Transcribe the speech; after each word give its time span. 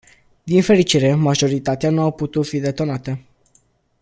Din 0.43 0.61
fericire, 0.63 1.13
majoritatea 1.13 1.89
nu 1.89 2.01
au 2.01 2.11
putut 2.11 2.47
fi 2.47 2.59
detonate. 2.59 3.25